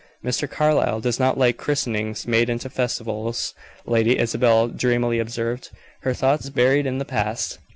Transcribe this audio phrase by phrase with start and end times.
[0.25, 0.49] "Mr.
[0.49, 3.53] Carlyle does not like christenings made into festivals,"
[3.85, 5.69] Lady Isabel dreamily observed,
[6.01, 7.59] her thoughts buried in the past.